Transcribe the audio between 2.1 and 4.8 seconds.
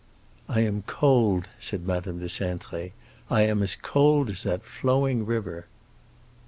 de Cintré, "I am as cold as that